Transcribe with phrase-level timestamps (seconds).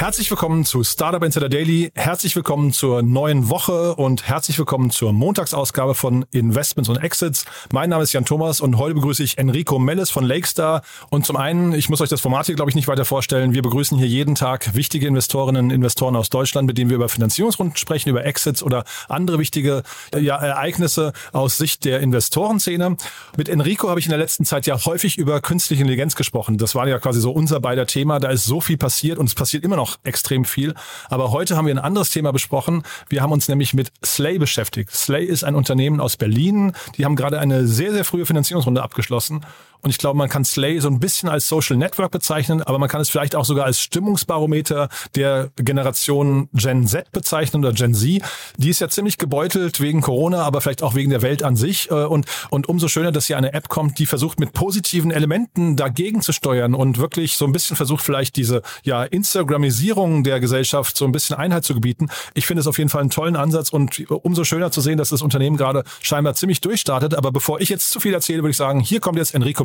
[0.00, 1.92] Herzlich willkommen zu Startup Insider Daily.
[1.94, 7.44] Herzlich willkommen zur neuen Woche und herzlich willkommen zur Montagsausgabe von Investments und Exits.
[7.70, 10.80] Mein Name ist Jan Thomas und heute begrüße ich Enrico Melles von Lakestar.
[11.10, 13.52] Und zum einen, ich muss euch das Format hier, glaube ich, nicht weiter vorstellen.
[13.52, 17.10] Wir begrüßen hier jeden Tag wichtige Investorinnen und Investoren aus Deutschland, mit denen wir über
[17.10, 19.82] Finanzierungsrunden sprechen, über Exits oder andere wichtige
[20.18, 22.96] ja, Ereignisse aus Sicht der Investorenszene.
[23.36, 26.56] Mit Enrico habe ich in der letzten Zeit ja häufig über künstliche Intelligenz gesprochen.
[26.56, 28.18] Das war ja quasi so unser beider Thema.
[28.18, 30.74] Da ist so viel passiert und es passiert immer noch noch extrem viel.
[31.08, 32.82] Aber heute haben wir ein anderes Thema besprochen.
[33.08, 34.90] Wir haben uns nämlich mit Slay beschäftigt.
[34.92, 36.72] Slay ist ein Unternehmen aus Berlin.
[36.96, 39.44] Die haben gerade eine sehr, sehr frühe Finanzierungsrunde abgeschlossen.
[39.82, 42.88] Und ich glaube, man kann Slay so ein bisschen als Social Network bezeichnen, aber man
[42.88, 48.22] kann es vielleicht auch sogar als Stimmungsbarometer der Generation Gen Z bezeichnen oder Gen Z.
[48.56, 51.90] Die ist ja ziemlich gebeutelt wegen Corona, aber vielleicht auch wegen der Welt an sich.
[51.90, 55.76] Äh, und, und umso schöner, dass hier eine App kommt, die versucht, mit positiven Elementen
[55.76, 60.96] dagegen zu steuern und wirklich so ein bisschen versucht, vielleicht diese ja, Instagramisierung der Gesellschaft
[60.96, 62.08] so ein bisschen Einheit zu gebieten.
[62.34, 65.10] Ich finde es auf jeden Fall einen tollen Ansatz und umso schöner zu sehen, dass
[65.10, 67.14] das Unternehmen gerade scheinbar ziemlich durchstartet.
[67.14, 69.64] Aber bevor ich jetzt zu viel erzähle, würde ich sagen, hier kommt jetzt Enrico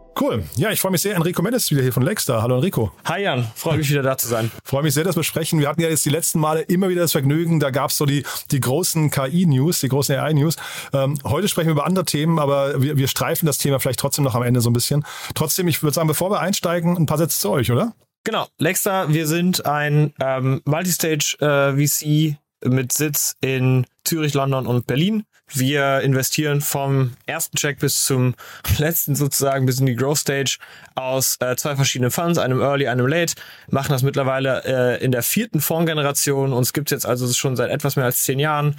[0.19, 0.43] Cool.
[0.55, 1.15] Ja, ich freue mich sehr.
[1.15, 2.41] Enrico Mendes wieder hier von Lexstar.
[2.41, 2.91] Hallo Enrico.
[3.05, 4.51] Hi Jan, freue mich wieder da zu sein.
[4.63, 5.59] freue mich sehr, dass wir sprechen.
[5.59, 7.59] Wir hatten ja jetzt die letzten Male immer wieder das Vergnügen.
[7.59, 10.57] Da gab es so die, die großen KI-News, die großen AI-News.
[10.93, 14.23] Ähm, heute sprechen wir über andere Themen, aber wir, wir streifen das Thema vielleicht trotzdem
[14.23, 15.05] noch am Ende so ein bisschen.
[15.33, 17.93] Trotzdem, ich würde sagen, bevor wir einsteigen, ein paar Sätze zu euch, oder?
[18.23, 18.47] Genau.
[18.57, 25.23] Lexstar, wir sind ein ähm, Multistage äh, VC mit Sitz in Zürich, London und Berlin.
[25.53, 28.35] Wir investieren vom ersten Check bis zum
[28.77, 30.57] letzten sozusagen, bis in die Growth Stage
[30.95, 33.35] aus äh, zwei verschiedenen Funds, einem Early, einem Late,
[33.69, 36.53] machen das mittlerweile äh, in der vierten Fondsgeneration.
[36.53, 38.77] Uns gibt jetzt also schon seit etwas mehr als zehn Jahren.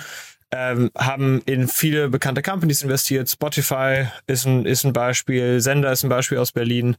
[0.54, 3.30] Ähm, haben in viele bekannte Companies investiert.
[3.30, 6.96] Spotify ist ein, ist ein Beispiel, Sender ist ein Beispiel aus Berlin.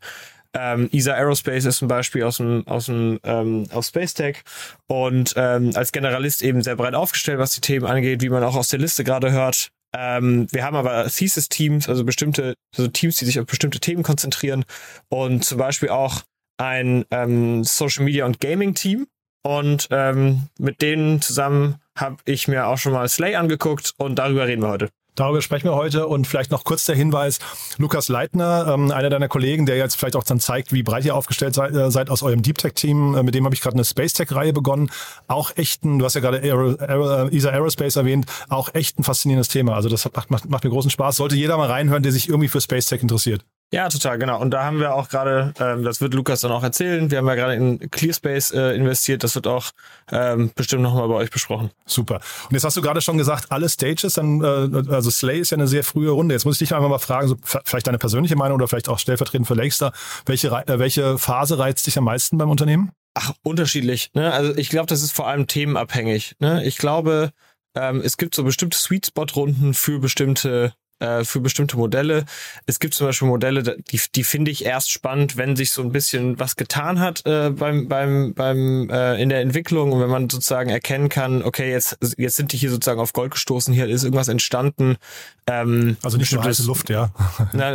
[0.56, 4.44] Ähm, ESA Aerospace ist ein Beispiel aus dem, aus dem ähm, aus Space Tech
[4.88, 8.56] und ähm, als Generalist eben sehr breit aufgestellt, was die Themen angeht, wie man auch
[8.56, 9.69] aus der Liste gerade hört.
[9.96, 14.66] Ähm, wir haben aber Thesis-Teams, also bestimmte, also Teams, die sich auf bestimmte Themen konzentrieren
[15.09, 16.22] und zum Beispiel auch
[16.58, 19.08] ein ähm, Social Media und Gaming Team.
[19.46, 24.47] Und ähm, mit denen zusammen habe ich mir auch schon mal Slay angeguckt und darüber
[24.47, 24.90] reden wir heute.
[25.16, 27.40] Darüber sprechen wir heute und vielleicht noch kurz der Hinweis,
[27.78, 31.16] Lukas Leitner, ähm, einer deiner Kollegen, der jetzt vielleicht auch dann zeigt, wie breit ihr
[31.16, 33.85] aufgestellt seid, äh, seid aus eurem Deep Tech-Team, äh, mit dem habe ich gerade eine
[33.85, 34.90] Space Tech-Reihe begonnen.
[35.28, 39.00] Auch echt ein, du hast ja gerade Aero, Aero, äh, ESA Aerospace erwähnt, auch echt
[39.00, 39.75] ein faszinierendes Thema.
[39.75, 41.18] Also das macht, macht, macht mir großen Spaß.
[41.18, 43.46] Sollte jeder mal reinhören, der sich irgendwie für Space Tech interessiert.
[43.73, 44.39] Ja, total, genau.
[44.39, 47.28] Und da haben wir auch gerade, ähm, das wird Lukas dann auch erzählen, wir haben
[47.28, 49.72] ja gerade in Clearspace äh, investiert, das wird auch
[50.11, 51.72] ähm, bestimmt nochmal bei euch besprochen.
[51.88, 52.19] Super.
[52.44, 55.57] Und jetzt hast du gerade schon gesagt, alle Stages, dann, äh, also Slay ist ja
[55.57, 56.35] eine sehr frühe Runde.
[56.35, 59.00] Jetzt muss ich dich einfach mal fragen, so, vielleicht deine persönliche Meinung oder vielleicht auch
[59.00, 59.91] stellvertretend für Lakestar,
[60.28, 62.91] welche, äh, welche Phase reizt dich am meisten beim Unternehmen?
[63.16, 64.11] Ach, unterschiedlich.
[64.14, 64.31] Ne?
[64.31, 66.35] Also ich glaube, das ist vor allem themenabhängig.
[66.37, 66.64] Ne?
[66.64, 67.31] Ich glaube,
[67.73, 72.25] ähm, es gibt so bestimmte Sweet Spot Runden für bestimmte äh, für bestimmte Modelle.
[72.66, 75.91] Es gibt zum Beispiel Modelle, die, die finde ich erst spannend, wenn sich so ein
[75.91, 80.29] bisschen was getan hat äh, beim, beim, beim äh, in der Entwicklung und wenn man
[80.29, 84.03] sozusagen erkennen kann, okay, jetzt, jetzt sind die hier sozusagen auf Gold gestoßen, hier ist
[84.03, 84.97] irgendwas entstanden.
[85.45, 87.11] Ähm, also nicht nur heiße Luft, ja.
[87.53, 87.73] Nein,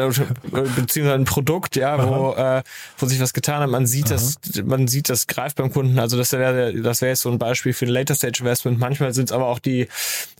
[0.76, 2.62] beziehungsweise ein Produkt, ja, wo, äh,
[2.96, 3.70] wo sich was getan hat.
[3.70, 4.14] Man sieht Aha.
[4.14, 5.98] das, man sieht das greift beim Kunden.
[5.98, 8.78] Also das wäre das wäre jetzt so ein Beispiel für ein Later Stage Investment.
[8.78, 9.88] Manchmal sind es aber auch die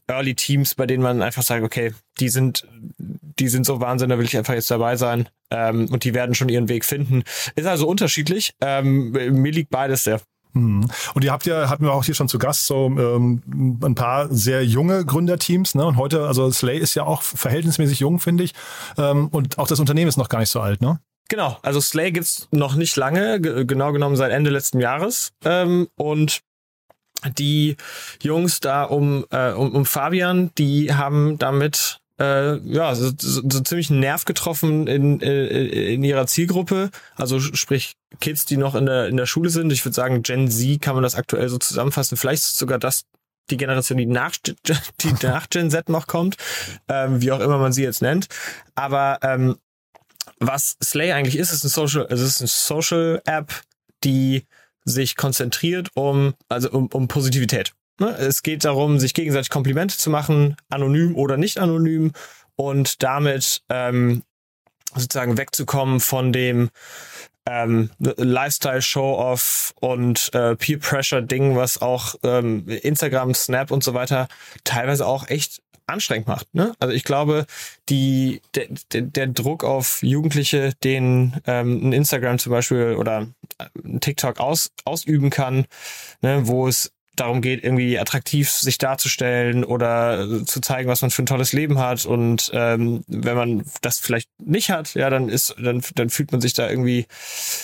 [0.07, 2.67] Early Teams, bei denen man einfach sagt, okay, die sind,
[2.99, 5.29] die sind so Wahnsinn, da will ich einfach jetzt dabei sein.
[5.51, 7.23] Ähm, und die werden schon ihren Weg finden.
[7.55, 8.53] Ist also unterschiedlich.
[8.61, 10.21] Ähm, mir liegt beides sehr.
[10.53, 10.89] Mhm.
[11.15, 13.43] Und ihr habt ja, hatten wir auch hier schon zu Gast, so ähm,
[13.83, 15.75] ein paar sehr junge Gründerteams.
[15.75, 15.87] Ne?
[15.87, 18.53] Und heute, also Slay ist ja auch verhältnismäßig jung, finde ich.
[18.97, 21.01] Ähm, und auch das Unternehmen ist noch gar nicht so alt, ne?
[21.31, 25.33] Genau, also Slay gibt's noch nicht lange, genau genommen seit Ende letzten Jahres.
[25.45, 26.41] Ähm, und
[27.37, 27.77] die
[28.23, 33.61] Jungs da um, äh, um, um Fabian, die haben damit äh, ja, so, so, so
[33.61, 36.91] ziemlich einen Nerv getroffen in, in, in ihrer Zielgruppe.
[37.17, 39.73] Also sprich Kids, die noch in der, in der Schule sind.
[39.73, 42.17] Ich würde sagen, Gen Z kann man das aktuell so zusammenfassen.
[42.17, 43.05] Vielleicht sogar das
[43.51, 44.37] die Generation, die nach,
[45.01, 46.37] die nach Gen Z noch kommt,
[46.89, 48.29] ähm, wie auch immer man sie jetzt nennt.
[48.75, 49.57] Aber ähm,
[50.41, 53.63] was Slay eigentlich ist, ist ein Social, es ist eine Social App,
[54.05, 54.45] die
[54.85, 57.73] sich konzentriert um, also um, um Positivität.
[57.99, 58.11] Ne?
[58.17, 62.13] Es geht darum, sich gegenseitig Komplimente zu machen, anonym oder nicht anonym
[62.57, 64.23] und damit ähm,
[64.95, 66.71] sozusagen wegzukommen von dem
[67.47, 74.29] ähm, Lifestyle-Show-Off und äh, Peer-Pressure-Ding, was auch ähm, Instagram, Snap und so weiter
[74.65, 76.55] teilweise auch echt anstrengend macht.
[76.55, 76.75] Ne?
[76.79, 77.47] Also ich glaube,
[77.89, 83.27] die, der, der, Druck auf Jugendliche, den ähm, ein Instagram zum Beispiel oder
[83.85, 85.65] ein TikTok aus, ausüben kann,
[86.21, 91.23] ne, wo es darum geht, irgendwie attraktiv sich darzustellen oder zu zeigen, was man für
[91.23, 92.07] ein tolles Leben hat.
[92.07, 96.41] Und ähm, wenn man das vielleicht nicht hat, ja, dann ist, dann, dann fühlt man
[96.41, 97.07] sich da irgendwie,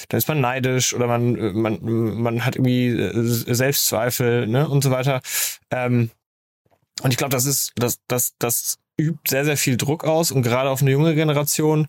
[0.08, 4.90] dann ist man neidisch oder man, man, man hat irgendwie äh, Selbstzweifel, ne, und so
[4.90, 5.20] weiter.
[5.70, 6.10] Ähm,
[7.02, 10.42] und ich glaube, das ist, das, das, das übt sehr, sehr viel Druck aus und
[10.42, 11.88] gerade auf eine junge Generation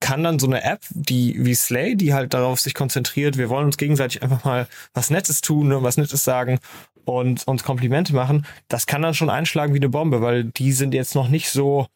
[0.00, 3.66] kann dann so eine App, die wie Slay, die halt darauf sich konzentriert, wir wollen
[3.66, 6.58] uns gegenseitig einfach mal was Nettes tun, ne, was Nettes sagen
[7.04, 10.92] und uns Komplimente machen, das kann dann schon einschlagen wie eine Bombe, weil die sind
[10.92, 11.86] jetzt noch nicht so,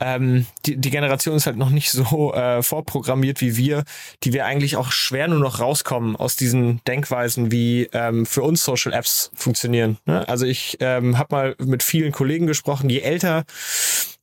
[0.00, 3.84] ähm, die, die Generation ist halt noch nicht so äh, vorprogrammiert wie wir,
[4.24, 8.64] die wir eigentlich auch schwer nur noch rauskommen aus diesen Denkweisen, wie ähm, für uns
[8.64, 9.98] Social Apps funktionieren.
[10.04, 10.28] Ne?
[10.28, 13.44] Also ich ähm, habe mal mit vielen Kollegen gesprochen, je älter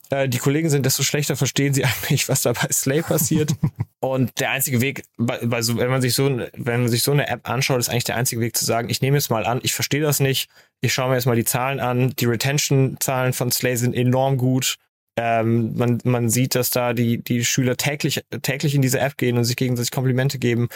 [0.10, 3.54] äh, die Kollegen sind, desto schlechter verstehen sie eigentlich, was da bei Slay passiert.
[4.00, 7.12] Und der einzige Weg, bei, bei so, wenn man sich so, wenn man sich so
[7.12, 9.60] eine App anschaut, ist eigentlich der einzige Weg zu sagen, ich nehme jetzt mal an,
[9.64, 10.50] ich verstehe das nicht,
[10.82, 12.14] ich schaue mir jetzt mal die Zahlen an.
[12.20, 14.76] Die Retention-Zahlen von Slay sind enorm gut.
[15.18, 19.38] Ähm, man, man sieht, dass da die, die Schüler täglich, täglich in diese App gehen
[19.38, 20.68] und sich gegenseitig Komplimente geben.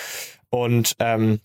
[0.49, 1.41] Und ähm,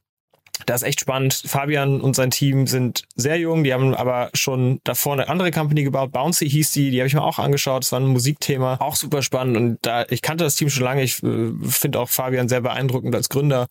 [0.66, 1.42] das ist echt spannend.
[1.46, 5.84] Fabian und sein Team sind sehr jung, die haben aber schon davor eine andere Company
[5.84, 6.12] gebaut.
[6.12, 7.84] Bouncy hieß die, die habe ich mir auch angeschaut.
[7.84, 9.56] Das war ein Musikthema, auch super spannend.
[9.56, 11.02] Und da ich kannte das Team schon lange.
[11.02, 13.66] Ich äh, finde auch Fabian sehr beeindruckend als Gründer.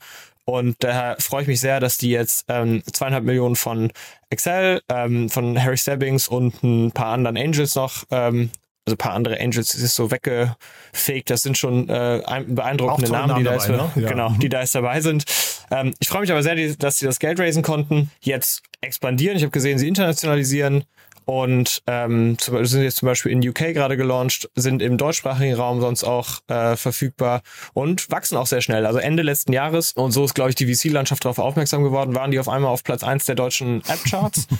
[0.45, 3.91] Und daher freue ich mich sehr, dass die jetzt ähm, zweieinhalb Millionen von
[4.29, 8.49] Excel, ähm, von Harry Stebbings und ein paar anderen Angels noch ähm,
[8.85, 11.29] also ein paar andere Angels ist so weggefegt.
[11.29, 14.07] Das sind schon äh, beeindruckende Namen, Namen, die da, dabei, jetzt, ne?
[14.07, 15.23] genau, die da jetzt dabei sind.
[15.71, 19.37] Ähm, ich freue mich aber sehr, dass sie das Geld raisen konnten, jetzt expandieren.
[19.37, 20.83] Ich habe gesehen, sie internationalisieren
[21.25, 26.03] und ähm, sind jetzt zum Beispiel in UK gerade gelauncht, sind im deutschsprachigen Raum sonst
[26.03, 27.41] auch äh, verfügbar
[27.73, 28.85] und wachsen auch sehr schnell.
[28.85, 32.31] Also Ende letzten Jahres und so ist, glaube ich, die VC-Landschaft darauf aufmerksam geworden, waren
[32.31, 34.47] die auf einmal auf Platz eins der deutschen App-Charts.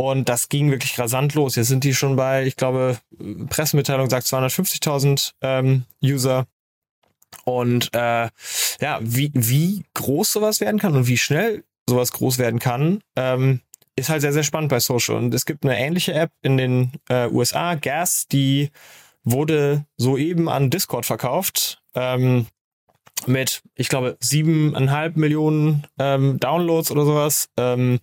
[0.00, 1.56] Und das ging wirklich rasant los.
[1.56, 2.96] Jetzt sind die schon bei, ich glaube,
[3.50, 6.46] Pressemitteilung sagt 250.000 ähm, User.
[7.44, 8.30] Und äh,
[8.80, 13.60] ja, wie, wie groß sowas werden kann und wie schnell sowas groß werden kann, ähm,
[13.94, 15.16] ist halt sehr, sehr spannend bei Social.
[15.16, 18.70] Und es gibt eine ähnliche App in den äh, USA, Gas, die
[19.22, 21.82] wurde soeben an Discord verkauft.
[21.94, 22.46] Ähm,
[23.26, 27.48] mit, ich glaube, siebeneinhalb Millionen ähm, Downloads oder sowas.
[27.56, 28.00] Ähm,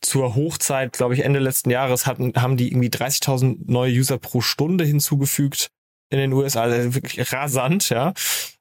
[0.00, 4.40] zur Hochzeit, glaube ich, Ende letzten Jahres hatten, haben die irgendwie 30.000 neue User pro
[4.40, 5.70] Stunde hinzugefügt
[6.10, 6.62] in den USA.
[6.62, 8.12] Also wirklich rasant, ja.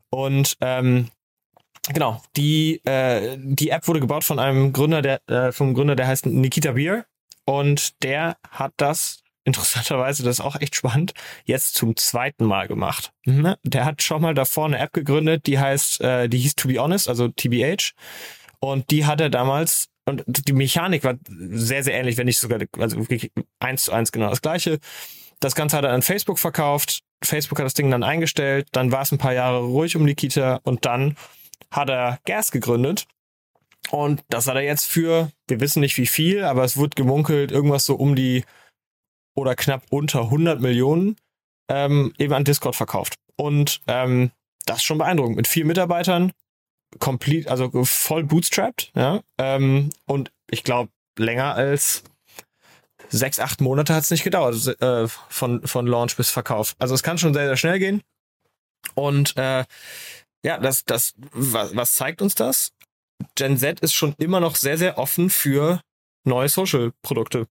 [0.09, 1.09] Und ähm,
[1.93, 6.07] genau, die, äh, die App wurde gebaut von einem Gründer, der, äh, vom Gründer, der
[6.07, 7.05] heißt Nikita Beer.
[7.45, 11.13] Und der hat das interessanterweise, das ist auch echt spannend,
[11.45, 13.11] jetzt zum zweiten Mal gemacht.
[13.25, 13.55] Mhm.
[13.63, 16.79] Der hat schon mal davor eine App gegründet, die heißt, äh, die hieß To Be
[16.79, 17.93] Honest, also TBH.
[18.59, 22.59] Und die hat er damals, und die Mechanik war sehr, sehr ähnlich, wenn nicht sogar,
[22.77, 22.97] also
[23.59, 24.79] eins zu eins genau das gleiche.
[25.39, 26.99] Das Ganze hat er an Facebook verkauft.
[27.23, 28.67] Facebook hat das Ding dann eingestellt.
[28.73, 31.15] Dann war es ein paar Jahre ruhig um Nikita und dann
[31.71, 33.05] hat er Gas gegründet.
[33.91, 37.51] Und das hat er jetzt für, wir wissen nicht wie viel, aber es wird gemunkelt,
[37.51, 38.43] irgendwas so um die
[39.39, 41.15] oder knapp unter 100 Millionen
[41.69, 43.15] ähm, eben an Discord verkauft.
[43.35, 44.31] Und ähm,
[44.65, 45.37] das ist schon beeindruckend.
[45.37, 46.33] Mit vier Mitarbeitern,
[46.99, 49.21] complete, also voll bootstrapped, ja.
[49.37, 52.03] Ähm, und ich glaube, länger als
[53.09, 56.75] sechs, acht Monate hat es nicht gedauert, äh, von, von Launch bis Verkauf.
[56.79, 58.01] Also es kann schon sehr, sehr schnell gehen.
[58.95, 59.65] Und äh,
[60.43, 62.71] ja, das, das, was, was zeigt uns das?
[63.35, 65.81] Gen Z ist schon immer noch sehr, sehr offen für
[66.25, 67.47] neue Social-Produkte.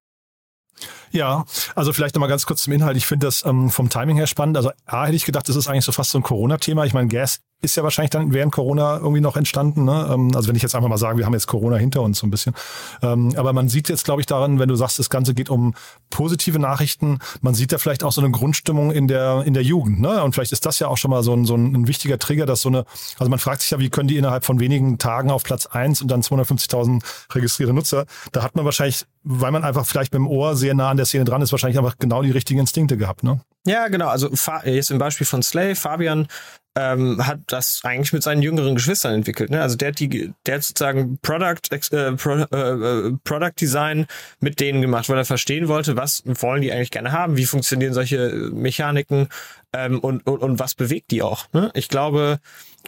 [1.11, 1.45] Ja,
[1.75, 2.97] also vielleicht nochmal ganz kurz zum Inhalt.
[2.97, 4.57] Ich finde das ähm, vom Timing her spannend.
[4.57, 6.85] Also A hätte ich gedacht, das ist eigentlich so fast so ein Corona-Thema.
[6.85, 9.85] Ich meine, Gas ist ja wahrscheinlich dann während Corona irgendwie noch entstanden.
[9.85, 10.09] Ne?
[10.13, 12.27] Ähm, also wenn ich jetzt einfach mal sage, wir haben jetzt Corona hinter uns so
[12.27, 12.55] ein bisschen.
[13.03, 15.75] Ähm, aber man sieht jetzt, glaube ich, daran, wenn du sagst, das Ganze geht um
[16.11, 20.01] positive Nachrichten, man sieht da vielleicht auch so eine Grundstimmung in der, in der Jugend.
[20.01, 20.23] Ne?
[20.23, 22.63] Und vielleicht ist das ja auch schon mal so ein, so ein wichtiger Trigger, dass
[22.63, 22.85] so eine,
[23.19, 26.01] also man fragt sich ja, wie können die innerhalb von wenigen Tagen auf Platz eins
[26.01, 28.07] und dann 250.000 registrierte Nutzer?
[28.31, 31.07] Da hat man wahrscheinlich, weil man einfach vielleicht mit dem Ohr sehr nah an der
[31.07, 33.25] Szene dran ist, wahrscheinlich einfach genau die richtigen Instinkte gehabt.
[33.25, 33.41] Ne?
[33.69, 34.09] Ja, genau.
[34.09, 34.31] Also
[34.65, 36.27] jetzt im Beispiel von Slay, Fabian
[36.75, 39.51] ähm, hat das eigentlich mit seinen jüngeren Geschwistern entwickelt.
[39.51, 39.61] Ne?
[39.61, 44.07] Also der hat die, der hat sozusagen Product, äh, Pro, äh, Product Design
[44.41, 47.93] mit denen gemacht, weil er verstehen wollte, was wollen die eigentlich gerne haben, wie funktionieren
[47.93, 49.29] solche Mechaniken
[49.75, 51.47] ähm, und, und, und was bewegt die auch.
[51.53, 51.71] Ne?
[51.75, 52.39] Ich glaube,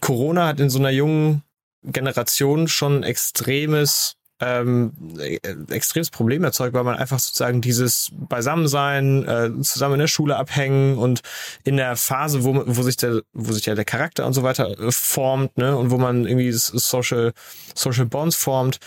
[0.00, 1.42] Corona hat in so einer jungen
[1.82, 5.38] Generation schon extremes ähm, äh,
[5.70, 10.96] extremes Problem erzeugt, weil man einfach sozusagen dieses Beisammensein, äh, zusammen in der Schule abhängen
[10.96, 11.20] und
[11.64, 14.78] in der Phase, wo, wo sich der, wo sich ja der Charakter und so weiter
[14.78, 17.32] äh, formt, ne, und wo man irgendwie Social,
[17.74, 18.78] Social Bonds formt,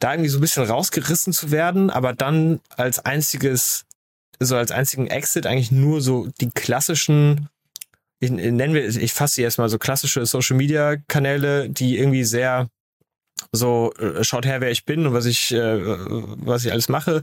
[0.00, 3.84] da irgendwie so ein bisschen rausgerissen zu werden, aber dann als einziges,
[4.40, 7.48] so als einzigen Exit eigentlich nur so die klassischen
[8.22, 12.68] ich, nennen wir, ich fasse sie erstmal so klassische Social Media Kanäle, die irgendwie sehr
[13.52, 17.22] so äh, schaut her, wer ich bin und was ich, äh, was ich alles mache.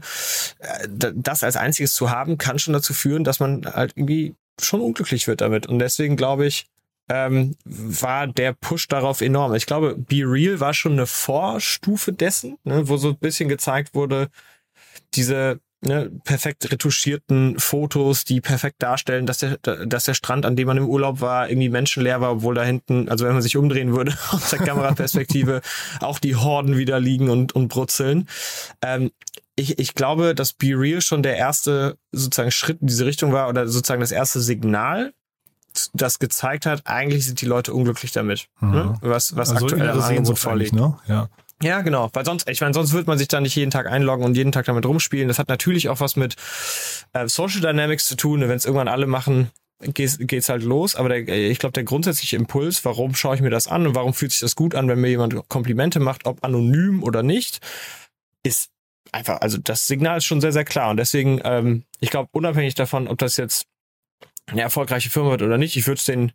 [0.58, 4.80] Äh, das als einziges zu haben, kann schon dazu führen, dass man halt irgendwie schon
[4.80, 5.66] unglücklich wird damit.
[5.66, 6.66] Und deswegen glaube ich,
[7.08, 9.54] ähm, war der Push darauf enorm.
[9.54, 13.94] Ich glaube, Be Real war schon eine Vorstufe dessen, ne, wo so ein bisschen gezeigt
[13.94, 14.28] wurde,
[15.14, 20.66] diese ne, perfekt retuschierten Fotos, die perfekt darstellen, dass der, dass der Strand, an dem
[20.66, 23.94] man im Urlaub war, irgendwie menschenleer war, obwohl da hinten, also wenn man sich umdrehen
[23.94, 25.60] würde aus der Kameraperspektive,
[26.00, 28.28] auch die Horden wieder liegen und, und brutzeln.
[28.82, 29.10] Ähm,
[29.56, 33.48] ich, ich glaube, dass Be Real schon der erste sozusagen Schritt in diese Richtung war
[33.48, 35.12] oder sozusagen das erste Signal,
[35.92, 38.70] das gezeigt hat, eigentlich sind die Leute unglücklich damit, mhm.
[38.70, 38.94] ne?
[39.00, 40.72] was, was also aktuell am Angebot vorliegt.
[40.72, 40.96] Ne?
[41.06, 41.28] Ja.
[41.62, 44.24] Ja, genau, weil sonst, ich meine, sonst wird man sich da nicht jeden Tag einloggen
[44.24, 45.26] und jeden Tag damit rumspielen.
[45.26, 46.36] Das hat natürlich auch was mit
[47.12, 48.40] äh, Social Dynamics zu tun.
[48.40, 49.50] Wenn es irgendwann alle machen,
[49.80, 50.94] geht's, geht's halt los.
[50.94, 54.14] Aber der, ich glaube, der grundsätzliche Impuls, warum schaue ich mir das an und warum
[54.14, 57.58] fühlt sich das gut an, wenn mir jemand Komplimente macht, ob anonym oder nicht,
[58.44, 58.70] ist
[59.10, 60.90] einfach, also das Signal ist schon sehr, sehr klar.
[60.90, 63.66] Und deswegen, ähm, ich glaube, unabhängig davon, ob das jetzt
[64.46, 66.32] eine erfolgreiche Firma wird oder nicht, ich würde es den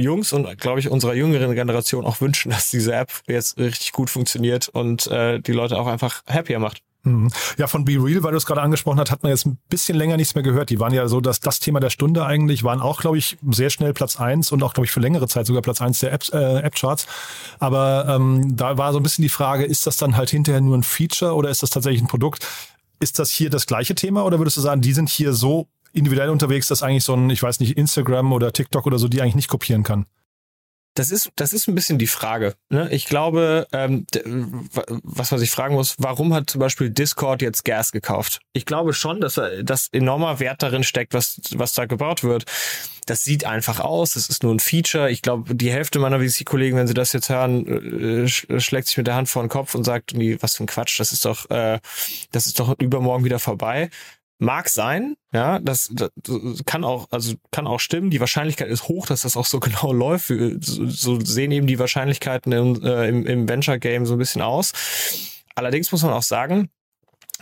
[0.00, 4.10] Jungs und, glaube ich, unserer jüngeren Generation auch wünschen, dass diese App jetzt richtig gut
[4.10, 6.82] funktioniert und äh, die Leute auch einfach happier macht.
[7.04, 7.30] Mhm.
[7.56, 9.96] Ja, von Be Real, weil du es gerade angesprochen hast, hat man jetzt ein bisschen
[9.96, 10.70] länger nichts mehr gehört.
[10.70, 13.70] Die waren ja so, dass das Thema der Stunde eigentlich waren auch, glaube ich, sehr
[13.70, 16.24] schnell Platz eins und auch, glaube ich, für längere Zeit sogar Platz eins der App,
[16.32, 17.06] äh, App-Charts.
[17.58, 20.76] Aber ähm, da war so ein bisschen die Frage, ist das dann halt hinterher nur
[20.76, 22.46] ein Feature oder ist das tatsächlich ein Produkt?
[23.00, 26.30] Ist das hier das gleiche Thema oder würdest du sagen, die sind hier so individuell
[26.30, 29.34] unterwegs, dass eigentlich so ein, ich weiß nicht, Instagram oder TikTok oder so, die eigentlich
[29.34, 30.06] nicht kopieren kann?
[30.98, 32.54] Das ist, das ist ein bisschen die Frage.
[32.70, 32.88] Ne?
[32.90, 34.04] Ich glaube, ähm,
[35.04, 38.40] was man sich fragen muss, warum hat zum Beispiel Discord jetzt Gas gekauft?
[38.52, 42.46] Ich glaube schon, dass, dass enormer Wert darin steckt, was, was da gebaut wird.
[43.06, 45.08] Das sieht einfach aus, das ist nur ein Feature.
[45.10, 49.06] Ich glaube, die Hälfte meiner VC-Kollegen, wenn sie das jetzt hören, äh, schlägt sich mit
[49.06, 51.78] der Hand vor den Kopf und sagt, was für ein Quatsch, das ist doch, äh,
[52.32, 53.88] das ist doch übermorgen wieder vorbei.
[54.40, 56.10] Mag sein, ja, das, das
[56.64, 58.10] kann auch, also kann auch stimmen.
[58.10, 60.28] Die Wahrscheinlichkeit ist hoch, dass das auch so genau läuft.
[60.60, 64.42] So, so sehen eben die Wahrscheinlichkeiten im, äh, im, im Venture Game so ein bisschen
[64.42, 64.72] aus.
[65.54, 66.70] Allerdings muss man auch sagen,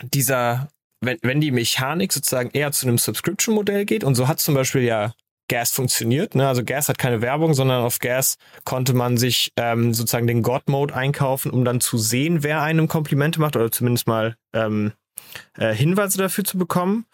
[0.01, 0.69] dieser,
[1.01, 4.81] wenn, wenn die Mechanik sozusagen eher zu einem Subscription-Modell geht, und so hat zum Beispiel
[4.81, 5.13] ja
[5.47, 6.35] Gas funktioniert.
[6.35, 6.47] Ne?
[6.47, 10.93] Also Gas hat keine Werbung, sondern auf Gas konnte man sich ähm, sozusagen den God-Mode
[10.93, 14.93] einkaufen, um dann zu sehen, wer einem Komplimente macht oder zumindest mal ähm,
[15.57, 17.05] äh, Hinweise dafür zu bekommen.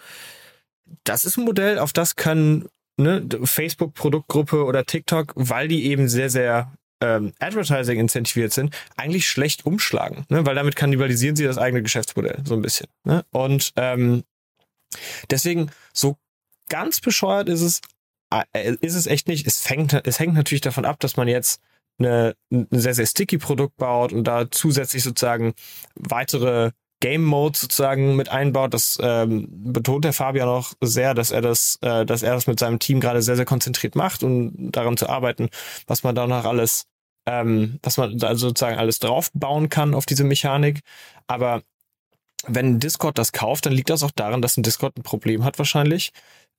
[1.03, 6.29] Das ist ein Modell, auf das können ne, Facebook-Produktgruppe oder TikTok, weil die eben sehr,
[6.29, 10.45] sehr ähm, Advertising incentiviert sind, eigentlich schlecht umschlagen, ne?
[10.45, 12.87] weil damit kannibalisieren sie das eigene Geschäftsmodell so ein bisschen.
[13.03, 13.25] Ne?
[13.31, 14.23] Und ähm,
[15.29, 16.17] deswegen so
[16.69, 17.81] ganz bescheuert ist es,
[18.53, 19.45] äh, ist es echt nicht.
[19.45, 21.61] Es, fängt, es hängt natürlich davon ab, dass man jetzt
[21.99, 25.53] eine, ein sehr, sehr sticky Produkt baut und da zusätzlich sozusagen
[25.95, 26.71] weitere
[27.03, 28.73] Game Mode sozusagen mit einbaut.
[28.73, 32.57] Das ähm, betont der Fabian auch sehr, dass er das, äh, dass er das mit
[32.59, 35.49] seinem Team gerade sehr, sehr konzentriert macht und daran zu arbeiten,
[35.85, 36.85] was man danach alles,
[37.25, 40.79] ähm, was man da sozusagen alles draufbauen kann auf diese Mechanik.
[41.27, 41.61] Aber
[42.47, 45.59] wenn Discord das kauft, dann liegt das auch daran, dass ein Discord ein Problem hat
[45.59, 46.13] wahrscheinlich.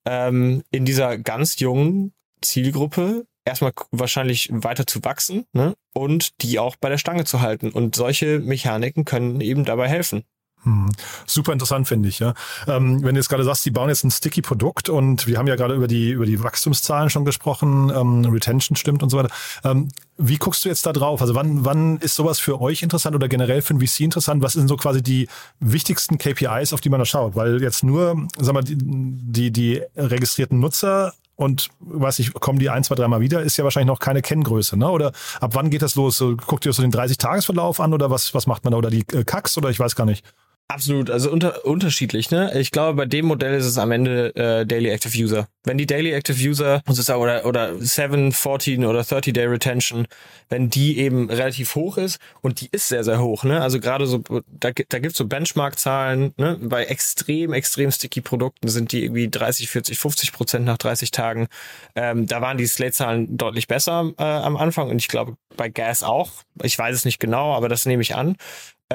[0.04, 5.74] Ähm, in dieser ganz jungen Zielgruppe erstmal wahrscheinlich weiter zu wachsen ne?
[5.94, 7.70] und die auch bei der Stange zu halten.
[7.70, 10.24] Und solche Mechaniken können eben dabei helfen.
[10.64, 10.90] Hm.
[11.26, 12.34] Super interessant finde ich, ja.
[12.66, 15.56] Ähm, wenn du jetzt gerade sagst, die bauen jetzt ein Sticky-Produkt und wir haben ja
[15.56, 19.28] gerade über die über die Wachstumszahlen schon gesprochen, ähm, Retention stimmt und so weiter.
[19.62, 21.20] Ähm, wie guckst du jetzt da drauf?
[21.20, 24.42] Also wann wann ist sowas für euch interessant oder generell für ein VC interessant?
[24.42, 25.28] Was sind so quasi die
[25.60, 27.36] wichtigsten KPIs, auf die man da schaut?
[27.36, 32.70] Weil jetzt nur, sag mal, die die, die registrierten Nutzer und weiß ich, kommen die
[32.70, 34.88] ein, zwei, dreimal wieder, ist ja wahrscheinlich noch keine Kenngröße, ne?
[34.88, 36.22] Oder ab wann geht das los?
[36.46, 38.78] Guckt ihr so den 30-Tagesverlauf an oder was, was macht man da?
[38.78, 40.24] Oder die äh, Kacks oder ich weiß gar nicht.
[40.66, 42.30] Absolut, also unter, unterschiedlich.
[42.30, 42.50] Ne?
[42.58, 45.46] Ich glaube, bei dem Modell ist es am Ende äh, Daily Active User.
[45.62, 50.06] Wenn die Daily Active User sozusagen oder oder 7, 14 oder 30 Day Retention,
[50.48, 53.44] wenn die eben relativ hoch ist und die ist sehr sehr hoch.
[53.44, 53.60] Ne?
[53.60, 56.32] Also gerade so da, da gibt's so Benchmark-Zahlen.
[56.38, 56.58] Ne?
[56.62, 61.46] Bei extrem extrem sticky Produkten sind die irgendwie 30, 40, 50 Prozent nach 30 Tagen.
[61.94, 66.02] Ähm, da waren die Slate-Zahlen deutlich besser äh, am Anfang und ich glaube bei Gas
[66.02, 66.30] auch.
[66.62, 68.36] Ich weiß es nicht genau, aber das nehme ich an.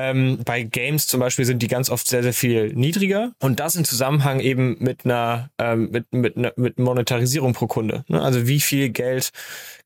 [0.02, 3.76] Ähm, bei Games zum Beispiel sind die ganz oft sehr, sehr viel niedriger und das
[3.76, 8.06] in Zusammenhang eben mit einer, ähm, mit, mit, einer, mit Monetarisierung pro Kunde.
[8.08, 8.22] Ne?
[8.22, 9.32] Also wie viel Geld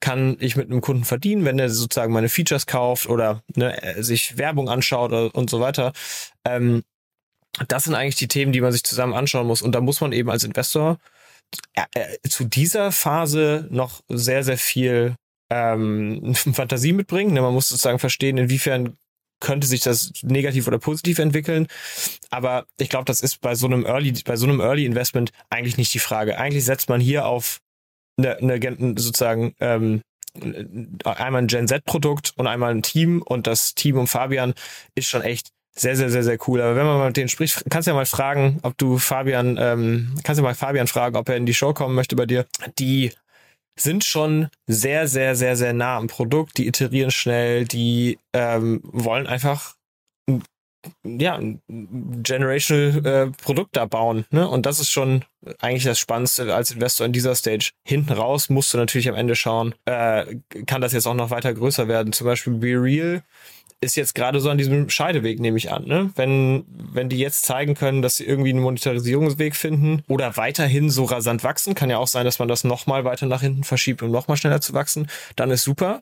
[0.01, 4.37] kann ich mit einem Kunden verdienen, wenn er sozusagen meine Features kauft oder ne, sich
[4.37, 5.93] Werbung anschaut und so weiter.
[6.45, 6.83] Ähm,
[7.67, 9.63] das sind eigentlich die Themen, die man sich zusammen anschauen muss.
[9.63, 10.99] Und da muss man eben als Investor
[11.73, 15.15] äh, äh zu dieser Phase noch sehr, sehr viel
[15.49, 17.33] ähm, Fantasie mitbringen.
[17.33, 17.41] Ne?
[17.41, 18.95] Man muss sozusagen verstehen, inwiefern
[19.43, 21.67] könnte sich das negativ oder positiv entwickeln.
[22.31, 25.77] Aber ich glaube, das ist bei so einem Early, bei so einem Early Investment eigentlich
[25.77, 26.39] nicht die Frage.
[26.39, 27.59] Eigentlich setzt man hier auf
[28.17, 30.01] eine, eine sozusagen ähm,
[31.03, 34.53] einmal ein Gen Z-Produkt und einmal ein Team und das Team um Fabian
[34.95, 36.61] ist schon echt sehr, sehr, sehr, sehr cool.
[36.61, 39.57] Aber wenn man mal mit denen spricht, kannst du ja mal fragen, ob du Fabian,
[39.59, 42.45] ähm, kannst du mal Fabian fragen, ob er in die Show kommen möchte bei dir.
[42.79, 43.11] Die
[43.77, 46.57] sind schon sehr, sehr, sehr, sehr nah am Produkt.
[46.57, 49.75] Die iterieren schnell, die ähm, wollen einfach
[51.03, 51.39] ja,
[51.69, 54.25] generational äh, Produkt da bauen.
[54.31, 54.47] Ne?
[54.47, 55.23] Und das ist schon
[55.59, 57.71] eigentlich das Spannendste als Investor in dieser Stage.
[57.87, 61.53] Hinten raus musst du natürlich am Ende schauen, äh, kann das jetzt auch noch weiter
[61.53, 62.13] größer werden.
[62.13, 63.23] Zum Beispiel Be Real
[63.83, 65.85] ist jetzt gerade so an diesem Scheideweg, nehme ich an.
[65.85, 66.11] Ne?
[66.15, 71.03] Wenn, wenn die jetzt zeigen können, dass sie irgendwie einen Monetarisierungsweg finden oder weiterhin so
[71.05, 74.11] rasant wachsen, kann ja auch sein, dass man das nochmal weiter nach hinten verschiebt, um
[74.11, 76.01] nochmal schneller zu wachsen, dann ist super.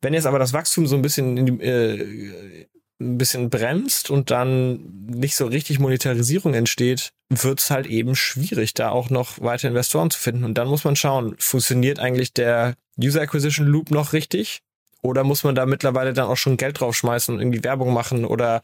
[0.00, 2.66] Wenn jetzt aber das Wachstum so ein bisschen in die, äh,
[3.00, 8.72] ein bisschen bremst und dann nicht so richtig Monetarisierung entsteht, wird es halt eben schwierig,
[8.74, 10.44] da auch noch weitere Investoren zu finden.
[10.44, 14.62] Und dann muss man schauen, funktioniert eigentlich der User Acquisition Loop noch richtig?
[15.06, 18.62] Oder muss man da mittlerweile dann auch schon Geld draufschmeißen und irgendwie Werbung machen oder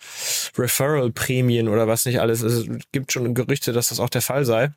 [0.58, 2.42] Referral-Prämien oder was nicht alles?
[2.42, 4.70] Es gibt schon Gerüchte, dass das auch der Fall sei.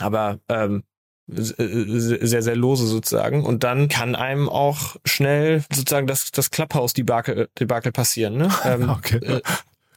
[0.00, 0.82] Aber ähm,
[1.28, 3.44] sehr, sehr lose sozusagen.
[3.44, 8.36] Und dann kann einem auch schnell sozusagen das, das Clubhouse-Debakel Debakel passieren.
[8.36, 8.48] Ne?
[8.64, 9.18] Ähm, okay.
[9.22, 9.40] Äh,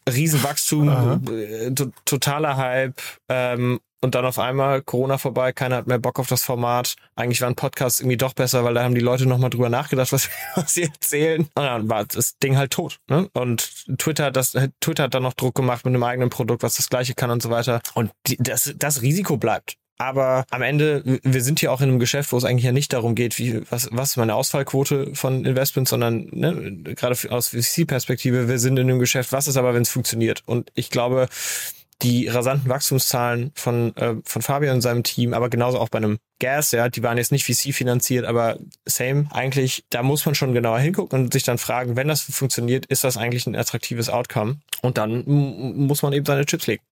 [0.10, 0.90] Riesenwachstum,
[1.30, 1.72] äh,
[2.06, 6.44] totaler Hype ähm, und dann auf einmal Corona vorbei, keiner hat mehr Bock auf das
[6.44, 6.96] Format.
[7.16, 10.30] Eigentlich waren Podcasts irgendwie doch besser, weil da haben die Leute nochmal drüber nachgedacht, was,
[10.56, 11.42] was sie erzählen.
[11.42, 13.00] Und dann war das Ding halt tot.
[13.10, 13.30] Ne?
[13.34, 16.76] Und Twitter hat das, Twitter hat dann noch Druck gemacht mit einem eigenen Produkt, was
[16.76, 17.82] das gleiche kann und so weiter.
[17.94, 19.78] Und die, das, das Risiko bleibt.
[19.98, 22.92] Aber am Ende, wir sind hier auch in einem Geschäft, wo es eigentlich ja nicht
[22.92, 28.50] darum geht, wie, was, was ist meine Ausfallquote von Investments, sondern ne, gerade aus VC-Perspektive,
[28.50, 30.44] wir sind in einem Geschäft, was ist aber, wenn es funktioniert?
[30.46, 31.30] Und ich glaube,
[32.02, 36.18] die rasanten Wachstumszahlen von, äh, von Fabian und seinem Team, aber genauso auch bei einem
[36.40, 40.54] Gas, ja, die waren jetzt nicht VC finanziert, aber same, eigentlich, da muss man schon
[40.54, 44.58] genauer hingucken und sich dann fragen, wenn das funktioniert, ist das eigentlich ein attraktives Outcome?
[44.82, 46.84] Und dann muss man eben seine Chips legen.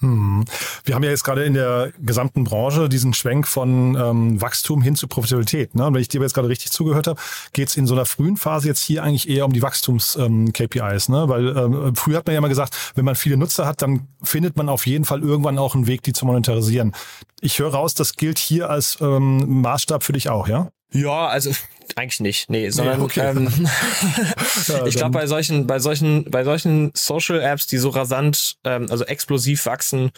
[0.00, 0.44] Hm.
[0.84, 4.94] Wir haben ja jetzt gerade in der gesamten Branche diesen Schwenk von ähm, Wachstum hin
[4.94, 5.74] zu Profitabilität.
[5.74, 5.86] Ne?
[5.86, 7.18] Und wenn ich dir jetzt gerade richtig zugehört habe,
[7.54, 11.08] geht es in so einer frühen Phase jetzt hier eigentlich eher um die Wachstums-KPIs.
[11.08, 11.28] Ähm, ne?
[11.28, 14.56] Weil ähm, früher hat man ja immer gesagt, wenn man viele Nutzer hat, dann findet
[14.56, 16.92] man auf jeden Fall irgendwann auch einen Weg, die zu monetarisieren.
[17.40, 20.68] Ich höre raus, das gilt hier als ähm, Maßstab für dich auch, ja?
[20.92, 21.52] Ja, also
[21.96, 23.30] eigentlich nicht, nee, sondern nee, okay.
[23.30, 23.48] ähm,
[24.86, 29.04] ich glaube bei solchen, bei solchen, bei solchen Social Apps, die so rasant, ähm, also
[29.04, 30.10] explosiv wachsen,